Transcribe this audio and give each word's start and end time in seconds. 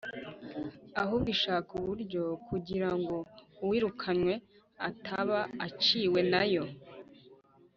ahubwo 1.01 1.27
ishaka 1.35 1.69
uburyo 1.79 2.23
kugira 2.47 2.89
ngo 2.99 3.15
uwirukanywe 3.63 4.33
ataba 4.89 5.39
uciwe 5.67 6.19
na 6.31 6.43
yo. 6.53 6.63